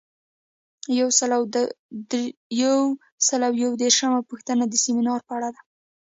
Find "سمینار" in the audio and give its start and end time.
4.85-5.19